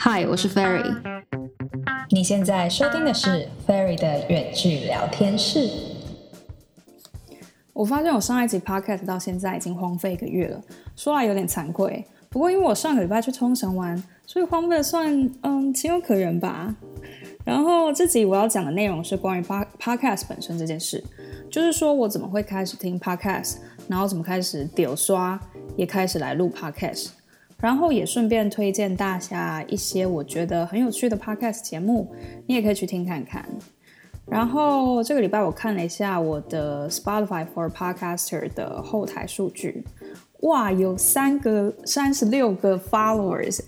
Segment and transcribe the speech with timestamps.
[0.00, 0.94] 嗨，我是 Ferry。
[2.10, 5.68] 你现在收听的是 Ferry 的远距聊天室。
[7.72, 10.62] 我发现我上一集 Podcast 到现在已经荒废一个月了，
[10.94, 12.04] 说来有点惭愧。
[12.30, 16.72] 不过因为我上个礼拜去冲绳玩，所以荒废算嗯情有可原吧。
[17.44, 21.02] 然后这集我要讲的内容是关于 Podcast 本身这件事，
[21.50, 23.56] 就是说我怎么会开始听 Podcast，
[23.88, 25.40] 然后怎么开始丢刷，
[25.76, 27.08] 也开始来录 Podcast。
[27.60, 32.14] 然后也顺便推荐大家一些我觉得很有趣的 podcast 节目，
[32.46, 33.44] 你也可以去听看看。
[34.26, 39.82] 然后这个礼拜我看了一下我的 Spotify for Podcaster 的后台数据，
[40.40, 43.60] 哇，有三个三十六个 followers，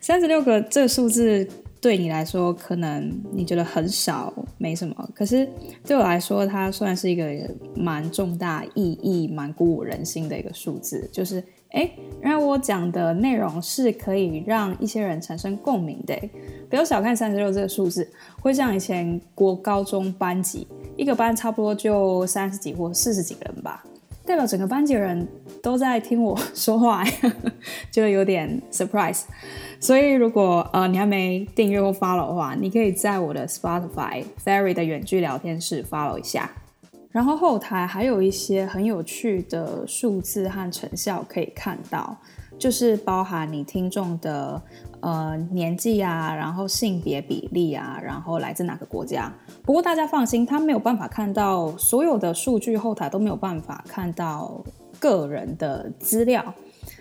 [0.00, 1.46] 三十六个这数字
[1.86, 5.48] 对你来说可能你觉得很少，没什么，可是
[5.84, 7.24] 对我来说它算是一个
[7.76, 11.40] 蛮重大意义、蛮鼓舞人心的一个数字，就是。
[11.70, 11.90] 哎，
[12.22, 16.16] 原来我讲的内容是可以让一些人产生共鸣的。
[16.70, 18.08] 不要小看三十六这个数字，
[18.40, 23.84] 会像以前国高中班级，一个班差不多就三十几或四十几个人吧，
[24.26, 25.26] 代表整个班级的人
[25.62, 27.04] 都在听我 说话，
[27.90, 29.22] 就有点 surprise。
[29.78, 36.50] 所以如果呃你还没订阅或 follow 的话，你可以在我的 Spotify Fairy 的远距聊天室 follow 一下。
[37.12, 42.14] 然后后台还有一些很有趣的数字和成效可以看到，
[42.58, 44.60] 就是包含你听众的
[45.00, 49.32] 呃年纪啊，然后性别比例啊，然后来自哪个国家。
[49.62, 54.64] 不过大家放心，他没有办法看到所有的数据，后台都没有办法看到
[54.98, 56.54] 个人的资料，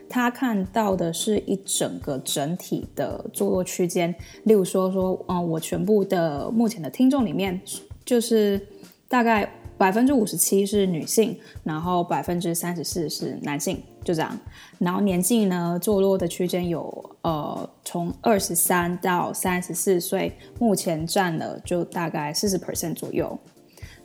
[0.10, 4.14] 他看到的是一整个整体的坐落区间。
[4.44, 7.62] 例如说说，嗯，我全部的目前的听众里面，
[8.04, 8.68] 就是
[9.08, 9.50] 大概。
[9.78, 14.38] 百分之五十七是女性，然后百分之三十四是男性，就这样。
[14.80, 23.38] 然后年纪呢，坐落的区间有呃，从二十三到三十四岁，目前占了就大概四十 percent 左右。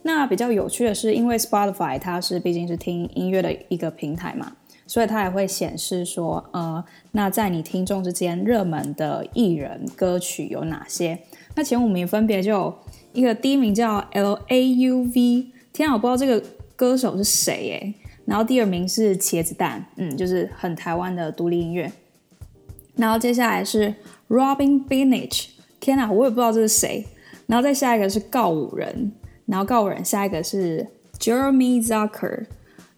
[0.03, 4.57] 那比较有趣的是，因为 Spotify 它是毕竟是听音乐的一个平台嘛，
[4.87, 11.19] 所以它也会显示说，呃，那在你听众之间热门的艺人歌曲有哪些？
[11.55, 12.75] 那前五名分别就
[13.13, 15.53] 一个第一名叫 L A U V。
[15.81, 16.43] 天，我不知道这个
[16.77, 17.95] 歌手是谁诶。
[18.27, 21.91] 然后第二名是茄子蛋，嗯，就是很台湾的独立音乐。
[22.97, 23.95] 然后接下来是
[24.29, 25.49] Robin Binich，
[25.81, 27.05] 天啊，我也不知道这是谁。
[27.47, 29.11] 然后再下一个是告五人，
[29.47, 30.87] 然后告五人下一个是
[31.19, 32.47] Jeremy Zucker。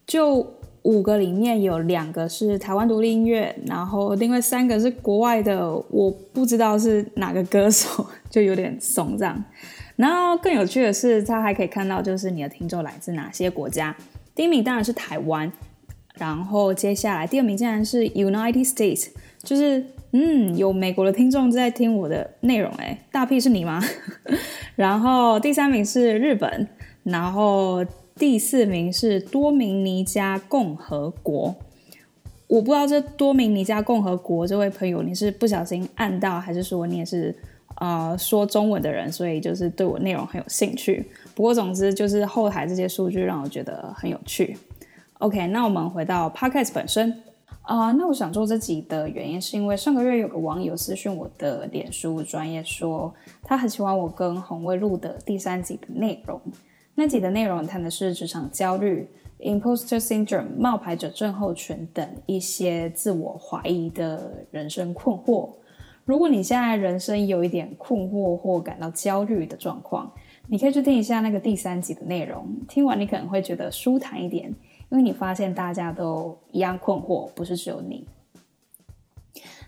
[0.06, 9.42] 就五个里面有两个是台湾独立音乐，然后另外三个是国外的，我不知道是哪个歌手， 就有点怂这样。
[10.02, 13.94] 然后更有趣的是，他还可以看到，就是你的听众来自哪些国家。
[14.34, 15.52] 第一名当然是台湾，
[16.16, 19.10] 然后接下来第二名竟然是 United States，
[19.44, 23.80] 就是嗯，有美国的听众在听我的内容，诶，大屁是你吗？
[24.74, 26.66] 然后第三名是日本，
[27.04, 27.86] 然后
[28.16, 31.54] 第四名是多明尼加共和国。
[32.48, 37.32] 我不知道这多明尼加共和国这位朋友，你是不小心按到，还是说你也是？
[37.82, 41.04] 呃，说中文的人，所以就是对我内容很有兴趣。
[41.34, 44.56] 不过，总之就是后台这些数据让我觉得很有趣。
[45.18, 47.12] OK，那我们回到 Podcast 本身
[47.62, 56.40] 啊，那我想做这集的原因是因为上个月有个网友私讯我的脸书专业说，他很喜欢我跟红卫录的第三集的内容。
[56.94, 59.08] 那集的内容谈的是职场焦虑、
[59.40, 65.50] Imposter Syndrome、冒牌者症候群等一些自我怀疑的人生困惑。
[66.04, 70.12] 如果你现在人生有一点困惑或感到焦虑的状况，
[70.48, 72.46] 你可以去听一下那个第三集的内容。
[72.68, 74.48] 听完你可能会觉得舒坦一点，
[74.90, 78.06] 因为你发现大家都一样困惑，不是只有你。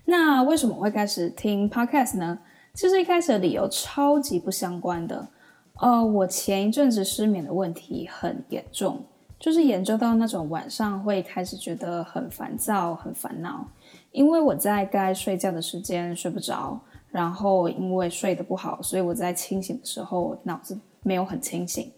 [0.05, 2.41] 那为什么会开始听 Podcast 呢？
[2.75, 5.29] 其实一开始的理由超级不相关的。
[5.77, 9.05] 呃，我前一阵子失眠的问题很严重，
[9.39, 13.67] 就是严重到那种晚上会开始觉得很烦躁、很烦恼。
[14.15, 16.81] 因为我在该睡觉的时间睡不着，
[17.11, 21.91] 然后因为睡得不好，所以我在清醒的时候脑子没有很清醒。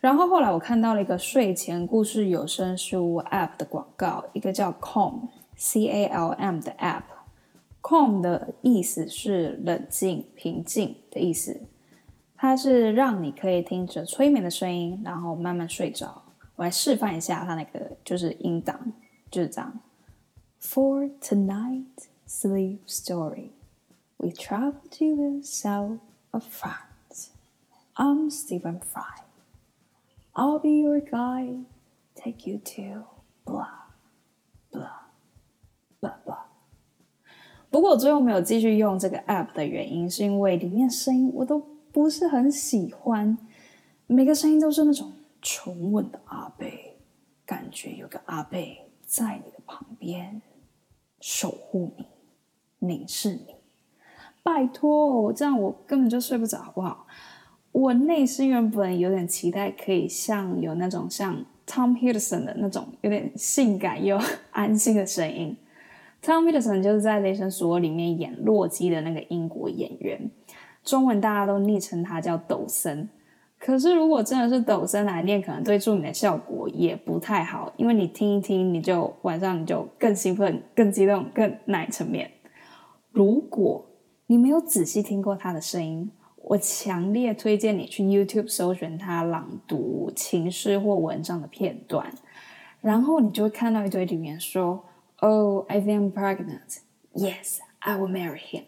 [0.00, 7.02] 然后后来我看到了一个睡前故事有声书 App 的广告，一个叫 Calm C A L M 的 App。
[7.80, 11.60] Calm 的意思是冷静、平静的意思，
[12.36, 16.20] 它是让你可以听着催眠的声音，然后慢慢睡着。
[16.56, 18.92] 我来示范一下它那个就是音档，
[19.30, 19.80] 就是这样。
[20.59, 23.51] For tonight's sleep story,
[24.17, 25.99] we travel to the south
[26.31, 27.29] of France.
[27.95, 29.21] I'm Stephen Fry.
[30.35, 31.65] I'll be your guide,
[32.15, 33.03] take you to
[33.45, 33.67] blah
[34.71, 35.11] blah
[36.01, 36.45] blah blah.
[37.69, 41.59] 不过我最后没有继续用这个 app 的原因，是因为里面声音我都
[41.91, 43.37] 不是很喜欢，
[44.07, 46.67] 每个声音都是那种沉稳的阿伯，
[47.45, 48.57] 感觉有个阿伯
[49.08, 50.42] 在你的旁边
[51.18, 52.06] 守护你、
[52.78, 53.54] 凝视你。
[54.42, 57.06] 拜托，这样我根本就睡不着，好不好？
[57.72, 64.20] 我内心原本有点期待，可以像有那种像 Tom Hiddleston 的那种有点性感又
[64.50, 65.56] 安心的声音。
[66.22, 70.30] Tom Hiddleston 就是在《雷神索尔》里面演洛基的那个英国演员，
[70.84, 73.08] 中文大家都昵称他叫抖森。
[73.58, 82.30] 可是如果真的是抖森来念，可能对助眠的效果也不太好，因为你听一听，你就晚上你就更兴奋、更激动、更奶层面。
[83.10, 83.84] 如果
[84.26, 92.12] 你没有仔细听过他的声音，我强烈推荐你去 YouTube 搜寻他朗读情诗或文章的片段，
[92.80, 94.84] 然后你就会看到一堆留言说
[95.16, 96.78] ：“Oh, I think I'm pregnant.
[97.12, 98.62] Yes, I will marry him.”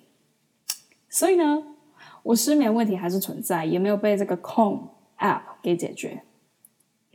[1.09, 1.70] 所以呢，
[2.23, 4.89] 我失眠问题还是存在，也没有被这个 Calm
[5.19, 6.23] App 给解决。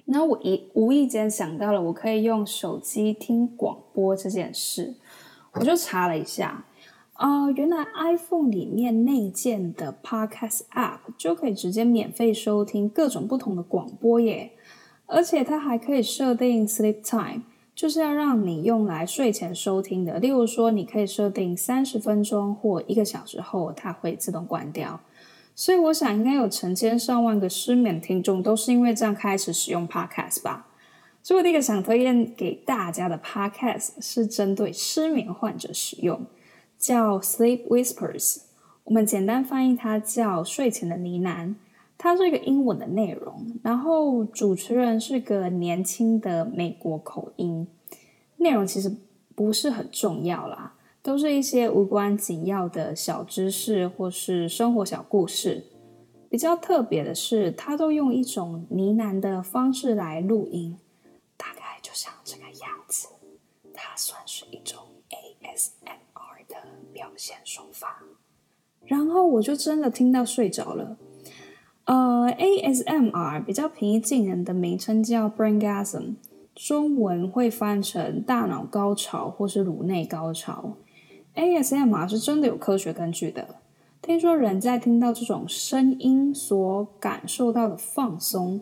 [0.06, 4.96] 那我一无意间想到了我可以用手机听广播这件事，
[5.54, 6.66] 我就查了一下。
[7.14, 14.52] 啊、原来 iPhone 里面内建的 Podcast App 就可以直接免费收听各种不同的广播耶，
[15.06, 17.44] 而且它还可以设定 Sleep Time，
[17.76, 20.18] 就是要让你用来睡前收听的。
[20.18, 25.02] 例如说，你可以设定三十分钟或一个小时后，它会自动关掉。
[25.54, 30.68] 所以我想，应该有成千上万个失眠听众都是因为这样开始使用 Podcast 吧。
[31.22, 36.26] 所以我第一个想推荐给大家的 Podcast 是针对失眠患者使用。
[36.78, 38.42] 叫 Sleep Whispers，
[38.84, 41.56] 我们简单翻译它叫睡前的呢喃。
[41.98, 47.68] 它是一个英文的内容，然后主持人是个年轻的美国口音。
[48.38, 48.96] 内容其实
[49.36, 55.66] 不是很重要啦，都是一些无关紧要的小知识或是生活小故事。
[56.30, 60.78] 比较特别的是，他都用一种呢喃的方式来录音，
[61.38, 63.08] 大概就像这个样子。
[63.74, 66.56] 它算是一种 ASMR 的。
[66.94, 68.02] 表现手法，
[68.86, 70.98] 然后我就真的听到睡着了。
[71.86, 76.16] 呃，ASMR 比较平易近人的名称叫 Braingasm，
[76.56, 80.78] 中文会翻成大脑高潮或是颅内高潮。
[81.36, 83.58] ASMR 是真的有科学根据的。
[84.02, 88.62] 听说人在听到这种声音所感受到的放松，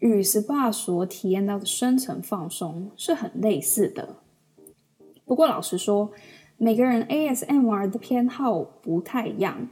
[0.00, 4.16] 与 SPA 所体验到的深层放松是很类似的。
[5.24, 6.10] 不过老实说，
[6.56, 9.68] 每个人 ASMR 的偏好不太一样，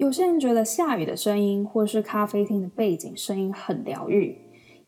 [0.00, 4.34] 有些人觉得下雨的声音或是咖啡厅的背景声音很疗愈，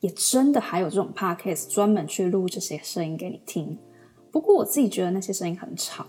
[0.01, 3.77] 也真的还有这种 podcast 专门去录这些声音给你听。
[4.31, 6.07] 不过我自己觉得那些声音很吵，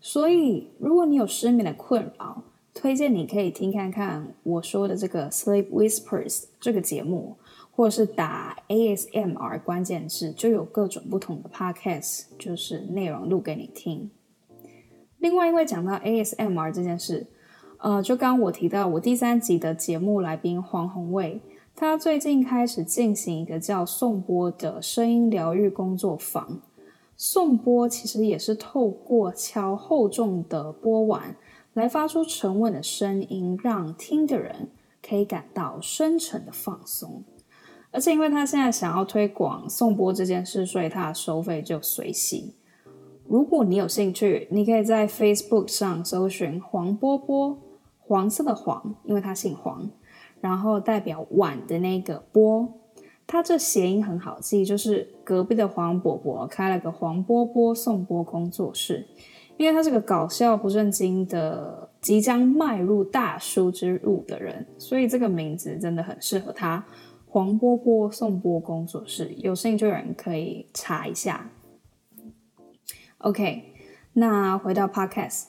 [0.00, 2.42] 所以如果你有失眠的困扰，
[2.72, 7.36] 推荐你可以听看看我说的这个 Sleep Whispers 这个节目，
[7.70, 14.10] 或者是打 ASMR 关键字，就有各种不同的 podcast，就是内容录给你听。
[15.18, 17.26] 另外，因为讲到 ASMR 这件事，
[17.80, 21.40] 呃，就刚我提到我第三集的节目来宾黄宏卫，
[21.74, 26.60] 他最近开始进行一个叫颂波的声音疗愈工作坊。
[27.16, 31.36] 颂波其实也是透过敲厚重的波碗
[31.72, 34.68] 来发出沉稳的声音，让听的人
[35.02, 37.24] 可以感到深沉的放松。
[37.90, 42.54] 而且，因为他现在想要推广颂波这件事，所以他的收费就随喜。
[43.26, 47.58] 如果你有兴趣，你可以在 Facebook 上搜寻黄波波，
[48.10, 49.88] 黄色的黄，因为他姓黄，
[50.40, 52.68] 然后代表碗的那个波，
[53.24, 59.06] 他这谐音很好记，就是隔壁的黄伯伯开了个黄波波送波工作室，
[59.56, 66.84] 因为他是个搞笑不正经的即将迈入大叔之路的人，所以这个名字真的很适合他。
[67.28, 71.48] 黄波波送波工作室，有兴趣的人可以查一下。
[73.18, 73.72] OK，
[74.14, 75.44] 那回到 Podcast，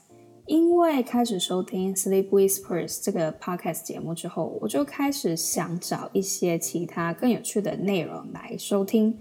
[0.47, 9.19] 因为开始收听 Sleep Whispers 这个 Podcast 节目之后，我就开始想找一些其他更有趣的内容来收听。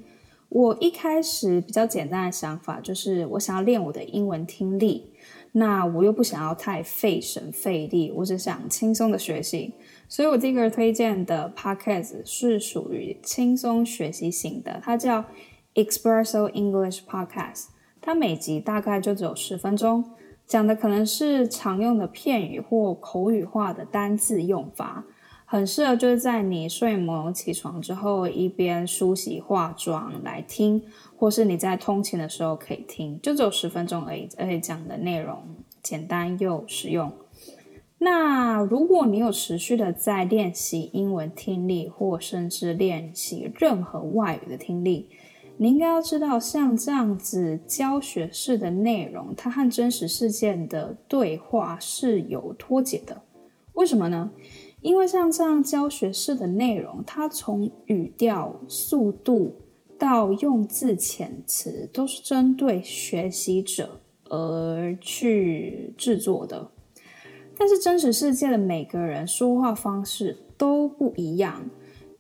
[0.49, 5.13] 我一开始比较简单的想法就是，我想要练我的英文听力，
[5.53, 9.75] 那我又不想要太费神费力，我只想轻松的学习。
[10.09, 15.25] 所以我第一个推荐的 Podcast 是属于轻松学习型的，它叫
[15.75, 17.67] Expresso English Podcast。
[18.01, 20.03] 它每集大概就只有十分钟，
[20.51, 25.05] 讲的可能是常用的片语或口语化的单字用法，
[25.45, 30.83] 很适合就是在你睡梦起床之后，一边梳洗化妆来听，
[31.17, 35.41] 或是你在通勤的时候可以听，就只有十分钟而已，而且讲的内容
[35.81, 37.13] 简单又实用。
[37.99, 45.11] 那如果你有持续的在练习英文听力，或甚至练习任何外语的听力，
[45.63, 53.21] 你应该要知道，像这样子教学式的内容，它和真实事件的对话是有脱节的。
[53.75, 54.31] 为什么呢？
[54.81, 59.57] 因为像这样教学式的内容，它从语调、速度
[59.99, 64.01] 到用字遣词，都是针对学习者
[64.31, 66.71] 而去制作的。
[67.59, 71.69] 但是真实世界的每个人说话方式都不一样，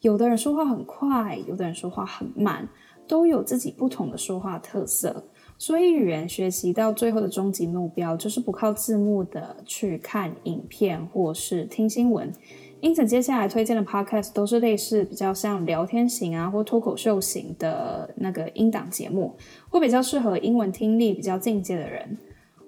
[0.03, 2.69] 有的人说话很快，有的人说话很慢，
[3.11, 5.25] 都有自己不同的说话特色。
[5.59, 12.33] 所以语言学习到最后的终极目标，就是不靠字幕的去看影片或是听新闻。
[12.81, 19.35] 因此，接下来推荐的 podcast 都是类似比较像聊天型啊或脱口秀型的那个音档节目，
[19.69, 22.17] 会比较适合英文听力比较进阶的人。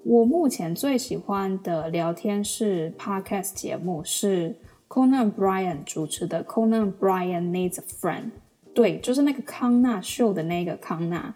[0.03, 4.55] 我目前最喜欢的聊天式 podcast 节目是
[4.87, 8.29] Conan Bryan 主持的 Conan Bryan Needs a Friend，
[8.73, 11.33] 对，就是那个康纳秀的那个康纳，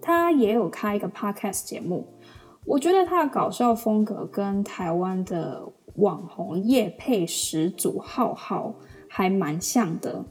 [0.00, 2.06] 他也有开一个 podcast 节目。
[2.64, 5.62] 我觉得他的搞笑风格跟台湾的
[5.96, 8.74] 网红叶配始祖浩浩
[9.08, 10.24] 还蛮像的。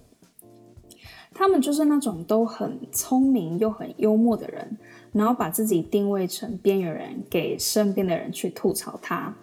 [1.33, 4.77] 他们就是那种都很聪明又很幽默的人。
[5.11, 9.33] 然后把自己定位成边缘人，给身边的人去吐槽他。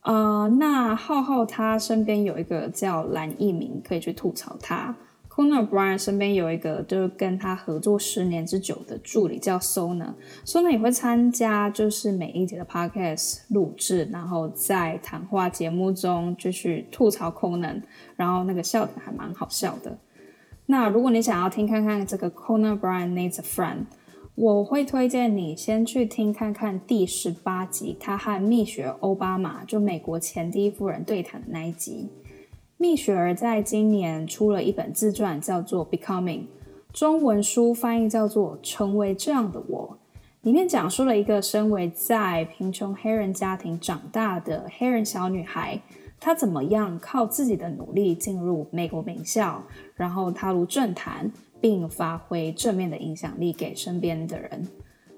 [0.00, 4.96] 呃，那浩浩他身边有一个叫蓝一鸣，可以去吐槽他。
[5.42, 17.82] Conan O'Brien 身边有一个就是跟他合作十年之久的助理叫 Sona，Sona 也会参加就是每一集的 Podcast 录制，然后在谈话节目中就去吐槽 Conan，
[18.14, 19.98] 然后那个笑点还蛮好笑的。
[20.66, 23.86] 那如果你想要听看看这个 Conan O'Brien Needs a Friend。
[24.34, 32.08] 我会推荐你先去听看看第十八集，他和蜜雪儿欧巴马，就美国前第一夫人对谈的那一集。
[32.82, 36.40] 蜜雪儿在今年出了一本自传，叫做《Becoming》，
[36.92, 39.98] 中文书翻译叫做《成为这样的我》，
[40.42, 45.80] 里面讲述了一个身为在贫穷黑人家庭长大的黑人小女孩，
[46.18, 49.62] 她怎么样靠自己的努力进入美国名校，
[49.94, 51.30] 然后踏入政坛。
[51.62, 54.66] 并发挥正面的影响力给身边的人。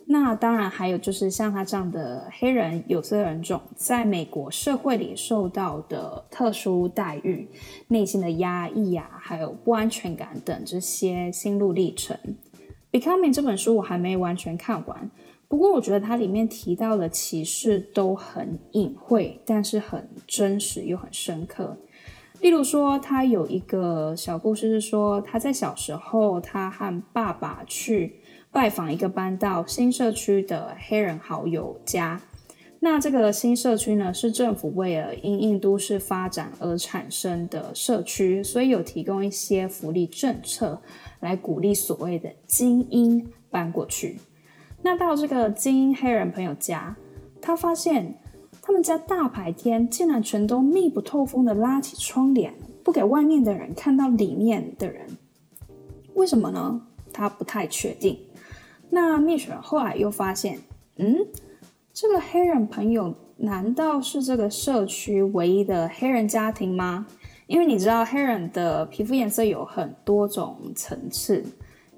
[0.06, 7.48] 那当然还有就是像他这样的黑人有色人种，在美国社会里受到的特殊待遇、
[7.88, 12.16] 内心的压抑啊，还有不安全感等这些心路历程。
[13.00, 15.10] 《Becoming》这本书我还没完全看完，
[15.48, 21.78] 不过我觉得它里面提到的歧视都很隐晦，但是很真实又很深刻。
[22.40, 28.20] 例如说，他有一个小故事，是说他在小时候，他和爸爸去
[28.54, 32.20] 拜访一个搬到新社区的黑人好友家。
[32.78, 40.80] 那这个新社区呢，是政府为了因应都市发展而产生的社区，所以有提供一些福利政策
[41.18, 44.20] 来鼓励所谓的精英搬过去。
[44.82, 46.96] 那到这个精英黑人朋友家，
[47.42, 48.18] 他发现。
[48.66, 55.06] 他们家大白天竟然全都密不透风的拉起窗帘，不给外面的人看到里面的人。
[56.14, 56.80] 为什么呢？
[57.12, 58.18] 他不太确定。
[58.94, 60.60] 那蜜雪儿后来又发现，
[60.98, 61.16] 嗯，
[61.92, 67.04] 这个黑人朋友难道是这个社区唯一的黑人家庭吗？
[67.48, 71.44] 因为你知道黑人的皮肤颜色有很多种层次。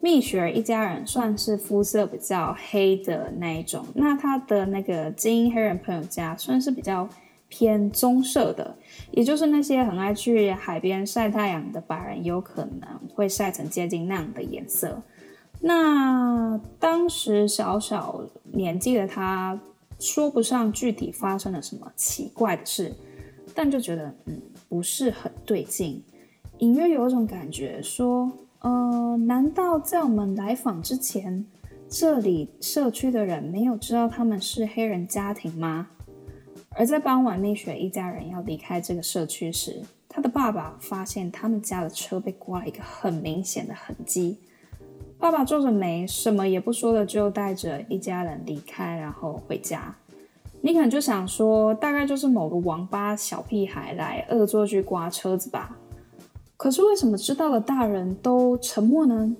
[0.00, 7.06] 蜜雪儿一家人算是肤色比较黑的那一种，那他的那个精英黑人朋友家算是比较
[7.48, 8.74] 偏棕色的，
[9.10, 15.02] 也就是那些很爱去海边晒太阳的白人有可能会晒成接近那样的颜色。
[15.60, 18.22] 那当时小小
[18.52, 19.60] 年纪的他
[19.98, 22.94] 说不上具体发生了什么奇怪的事，
[23.54, 26.02] 但就觉得嗯不是很对劲，
[26.58, 28.30] 隐约有一种感觉说。
[28.60, 31.46] 呃，难道在我们来访之前，
[31.88, 35.88] 这里社区的人没有知道他们是黑人家庭吗？
[36.70, 44.38] 而在傍晚，蜜雪一家人要离开这个社区时，他的爸爸发现他们家的车被刮了一个很明显的痕迹。
[45.18, 49.96] 爸爸皱着眉，什么也不说的就带着一家人离开，然后回家。
[50.60, 55.76] 你可能就想说，大概就是某个王八小屁孩来恶作剧刮车子吧。
[56.56, 59.36] 可是为什么知道的大人都沉默呢？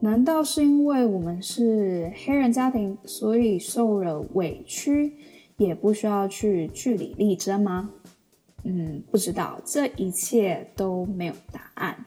[0.00, 5.16] 难道是因为我们是黑人家庭，所以受了委屈
[5.56, 7.90] 也不需要去据理力争吗？
[8.64, 12.04] 嗯，不知道，这一切都没有答案。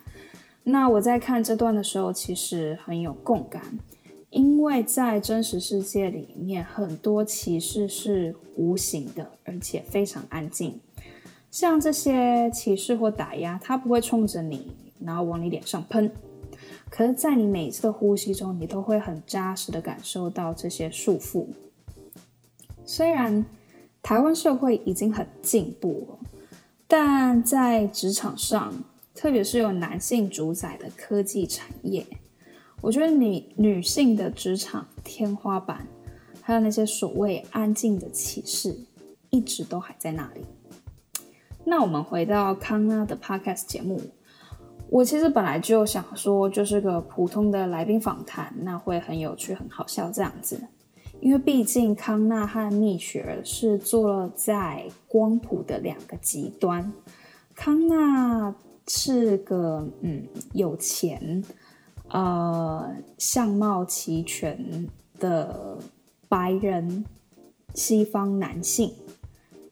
[0.68, 3.62] 那我在看这段的时候，其实很有共感，
[4.32, 10.80] 因为在真实世界里面，很多歧视是无形的，而且非常安静。
[11.52, 16.12] 像这些歧视或打压，它不会冲着你，然后往你脸上喷。
[16.90, 21.46] 可是，在你每一次的呼吸中，你都会很扎实的感受到这些束缚。
[22.84, 23.46] 虽然
[24.02, 26.20] 台湾社会已经很进步了，
[26.88, 28.74] 但在职场上，
[29.16, 32.06] 特别是由男性主宰的科技产业。
[32.82, 35.88] 我觉得女女性的职场天花板，
[36.42, 38.78] 还有那些所谓安静的启示，
[39.30, 40.42] 一直都还在那里。
[41.64, 44.00] 那我们回到康纳的 Podcast 节目，
[44.90, 50.62] 我其实本来就想说，就是个普通的来宾访谈，那会很有趣、很好笑这样子。
[51.22, 56.92] 因为毕竟康纳和蜜雪儿是坐在光谱的两个极端，
[57.56, 58.54] 康纳
[58.88, 61.44] 是个嗯有钱。
[62.10, 64.88] 呃，相貌齐全
[65.20, 65.76] 的
[66.30, 67.04] 白人
[67.74, 68.94] 西方男性，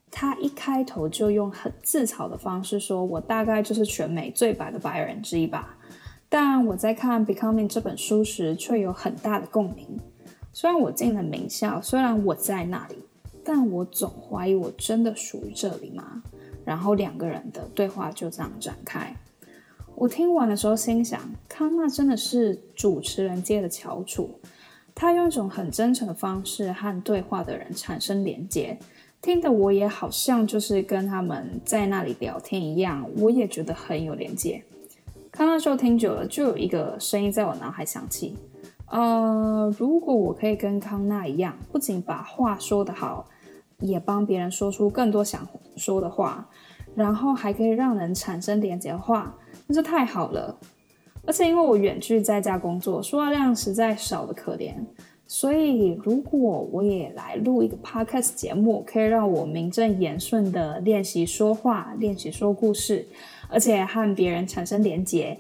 [0.10, 5.78] 他一开头就用很自嘲的方式说：“我大概就是全美最白的白人之一吧。”
[6.28, 10.00] 但我在看《Becoming》这本书时，却有很大的共鸣。
[10.52, 12.96] 虽然我进了名校，虽然我在那里，
[13.46, 16.24] 但我总怀疑我真的属于这里吗？
[16.66, 19.16] 然后两个人的对话就这样展开。
[19.96, 24.40] 我听完的时候心想，康纳真的是主持人界的翘楚。
[24.96, 28.78] 他用一种很真诚的方式和对话的人产生连接，
[29.22, 34.64] 听得我也好像就是跟他们在那里聊天一样，我也觉得很有连接。
[35.32, 38.36] 康纳秀听久了，就有一个声音在我脑海响起：
[38.86, 43.28] 呃，如果我可以跟康纳一样，不仅把话说得好，
[43.80, 46.50] 也帮别人说出更多想说的话，
[46.96, 49.36] 然后还可以让人产生连接的话。
[49.68, 50.58] 那就太好了，
[51.26, 54.74] 而且因为我远距在家工作，说话量实在少得可怜，
[55.26, 63.08] 所以如果我也来录一个 podcast 节目，可以让我名正言顺的练习说话，练习说故事，
[63.48, 65.40] 而且和别人产生连接，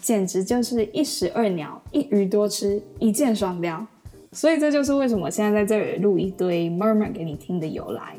[0.00, 3.86] 简直就是一石二鸟，一鱼多吃，一箭双雕。
[4.32, 8.14] 所以这就是为什么我现在在这里录一堆 murmur 给你听的由来。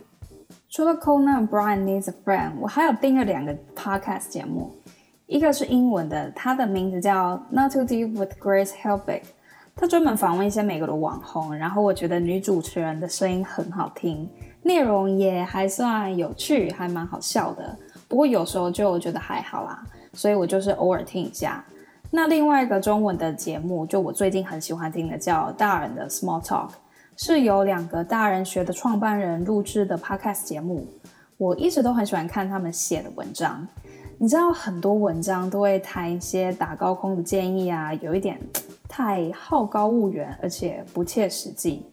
[0.70, 4.72] 除了 Conan Brian Needs a Friend，我还有订阅两个 podcast 节目。
[5.28, 9.22] 一个是英文的，它的名字叫 Not Too Deep with Grace Helbig，
[9.76, 14.30] 它专门访问一些美国的网红，然后我觉得女主持人的声音很好听，
[14.64, 17.78] 内容也还算有趣，还蛮好笑的。
[18.10, 21.64] 不过有时候就觉得还好啦，所以我就是偶尔听一下。
[22.14, 26.72] 那另外一个中文的节目，就我最近很喜欢听的，叫大人的 Small Talk，
[27.16, 30.86] 是由两个大人学的创办人录制的 Podcast 节目。
[31.38, 33.66] 我一直都很喜欢看他们写的文章。
[34.18, 38.38] 你知道很多文章都会谈一些打高空的建议啊，有一点
[38.90, 41.86] 太好高骛远，而且不切实际。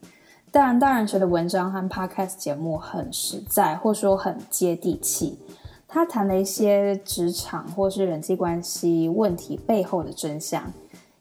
[0.50, 5.38] 但大人学的文章和 podcast 节目很实在，或说很接地气。
[5.88, 10.70] 他谈了一些职场或是人际关系问题背后的真相，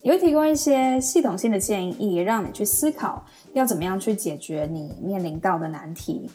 [0.01, 6.29] 也会提供一些系统性的建议，让你去思考要怎么样去解决你面临到的难题，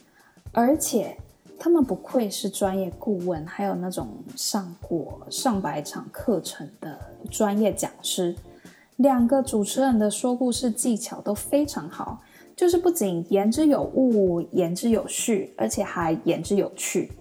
[0.50, 1.16] 而且。
[1.58, 6.98] 他们不愧是专业顾问，还有那种上过上百场课程的
[7.30, 8.34] 专业讲师。
[8.96, 12.20] 两个主持人的说故事技巧都非常好，
[12.56, 17.12] 就是不仅言之有物、言之有序，而且还言之有趣。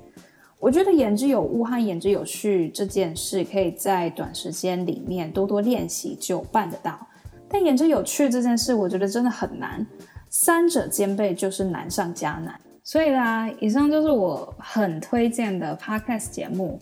[0.62, 7.08] 我觉得言之有物和言之有序这件事，可以在短时间里面多多练习就办得到。
[7.50, 9.86] 但言之有趣这件事，我觉得真的很难，
[10.30, 12.62] 三者兼备就是难上加难。
[12.84, 16.80] 所以啦，以上就是我很推荐的 podcast 节目。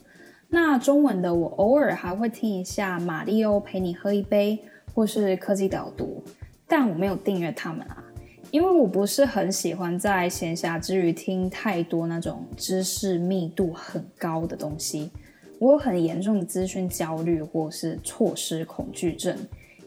[0.50, 4.60] 那中文的我偶尔还会听一下马力欧陪你喝一杯，
[4.94, 6.22] 或是科技导读，
[6.68, 8.04] 但我没有订阅他们啊，
[8.52, 15.12] 因为我不是很喜欢在闲暇之余听太多那种知识密度很高的东西。
[15.60, 19.38] 我有很严重的资讯焦虑或是错失恐惧症。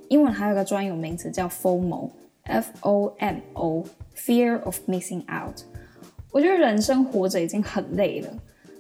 [0.08, 2.12] 英文还有个专有名词叫 FOMO，F-O-M-O，Fear
[4.62, 5.62] of Missing Out。
[6.30, 8.32] 我觉得人生活着已经很累了，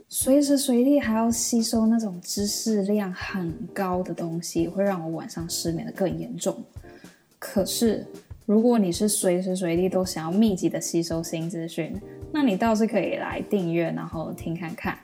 [0.08, 6.62] 随时随地还要吸收那种知识量很高的东西，会让我晚上失眠的更严重。
[7.38, 8.06] 可是，
[8.46, 11.94] 如果你是随时随地都想要密集的吸收新资讯，
[12.32, 14.98] 那你倒是可以来订阅，然后听看看。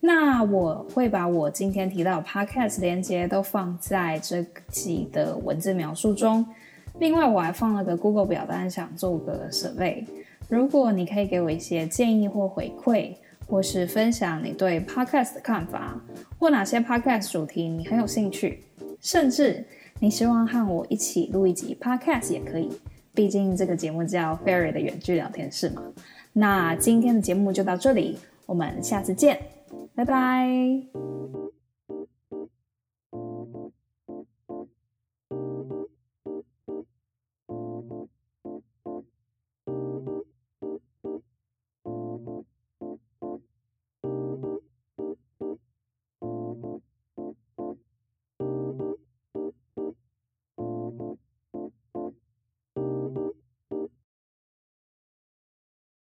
[0.00, 6.44] 那我会把我今天提到的 Podcast 连接都放在这集的文字描述中。
[6.98, 10.04] 另外，我还放了个 Google 表单，想做个 survey。
[10.48, 13.14] 如果你可以给我一些建议或回馈，
[13.46, 15.98] 或是分享你对 podcast 的看法，
[16.38, 18.62] 或哪些 podcast 主题你很有兴趣，
[19.00, 19.66] 甚至
[20.04, 22.70] 你希望和我一起录一集 Podcast 也可以，
[23.14, 25.82] 毕竟这个节目叫 Fairy 的远距聊天室嘛。
[26.34, 29.40] 那今天的节目就到这里，我们下次见，
[29.94, 30.46] 拜拜。